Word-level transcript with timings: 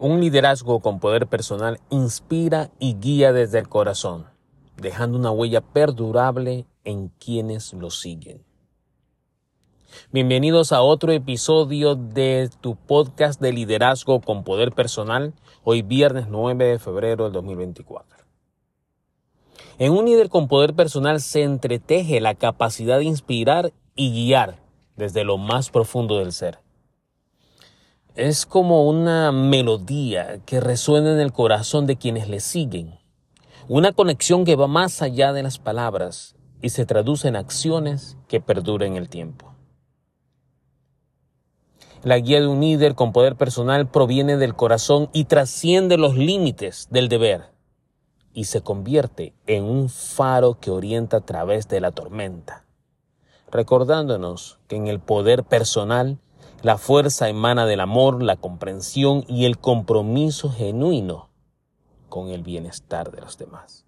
Un 0.00 0.20
liderazgo 0.20 0.78
con 0.78 1.00
poder 1.00 1.26
personal 1.26 1.80
inspira 1.90 2.70
y 2.78 2.94
guía 3.00 3.32
desde 3.32 3.58
el 3.58 3.68
corazón, 3.68 4.26
dejando 4.76 5.18
una 5.18 5.32
huella 5.32 5.60
perdurable 5.60 6.66
en 6.84 7.08
quienes 7.08 7.72
lo 7.72 7.90
siguen. 7.90 8.44
Bienvenidos 10.12 10.70
a 10.70 10.82
otro 10.82 11.10
episodio 11.10 11.96
de 11.96 12.48
tu 12.60 12.76
podcast 12.76 13.40
de 13.40 13.52
liderazgo 13.52 14.20
con 14.20 14.44
poder 14.44 14.70
personal, 14.70 15.34
hoy 15.64 15.82
viernes 15.82 16.28
9 16.28 16.64
de 16.64 16.78
febrero 16.78 17.24
del 17.24 17.32
2024. 17.32 18.18
En 19.80 19.90
un 19.90 20.04
líder 20.04 20.28
con 20.28 20.46
poder 20.46 20.74
personal 20.74 21.20
se 21.20 21.42
entreteje 21.42 22.20
la 22.20 22.36
capacidad 22.36 22.98
de 22.98 23.04
inspirar 23.04 23.72
y 23.96 24.12
guiar 24.12 24.60
desde 24.94 25.24
lo 25.24 25.38
más 25.38 25.70
profundo 25.70 26.20
del 26.20 26.30
ser 26.30 26.60
es 28.14 28.46
como 28.46 28.88
una 28.88 29.32
melodía 29.32 30.40
que 30.44 30.60
resuena 30.60 31.12
en 31.12 31.20
el 31.20 31.32
corazón 31.32 31.86
de 31.86 31.96
quienes 31.96 32.28
le 32.28 32.40
siguen. 32.40 32.98
Una 33.68 33.92
conexión 33.92 34.44
que 34.44 34.56
va 34.56 34.66
más 34.66 35.02
allá 35.02 35.32
de 35.32 35.42
las 35.42 35.58
palabras 35.58 36.34
y 36.60 36.70
se 36.70 36.86
traduce 36.86 37.28
en 37.28 37.36
acciones 37.36 38.16
que 38.26 38.40
perduren 38.40 38.96
el 38.96 39.08
tiempo. 39.08 39.54
La 42.02 42.18
guía 42.18 42.40
de 42.40 42.46
un 42.46 42.60
líder 42.60 42.94
con 42.94 43.12
poder 43.12 43.36
personal 43.36 43.90
proviene 43.90 44.36
del 44.36 44.54
corazón 44.54 45.10
y 45.12 45.24
trasciende 45.24 45.96
los 45.96 46.16
límites 46.16 46.86
del 46.90 47.08
deber 47.08 47.50
y 48.32 48.44
se 48.44 48.60
convierte 48.60 49.34
en 49.46 49.64
un 49.64 49.88
faro 49.88 50.60
que 50.60 50.70
orienta 50.70 51.16
a 51.16 51.20
través 51.22 51.66
de 51.66 51.80
la 51.80 51.90
tormenta, 51.90 52.64
recordándonos 53.50 54.60
que 54.68 54.76
en 54.76 54.86
el 54.86 55.00
poder 55.00 55.42
personal 55.42 56.18
la 56.62 56.76
fuerza 56.76 57.28
emana 57.28 57.66
del 57.66 57.80
amor, 57.80 58.22
la 58.22 58.36
comprensión 58.36 59.24
y 59.28 59.44
el 59.44 59.58
compromiso 59.58 60.50
genuino 60.50 61.30
con 62.08 62.28
el 62.28 62.42
bienestar 62.42 63.10
de 63.10 63.20
los 63.20 63.38
demás. 63.38 63.87